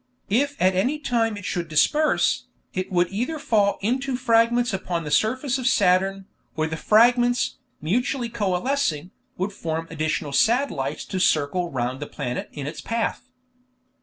[0.31, 5.11] If at any time it should disperse, it would either fall into fragments upon the
[5.11, 11.99] surface of Saturn, or the fragments, mutually coalescing, would form additional satellites to circle round
[11.99, 13.29] the planet in its path.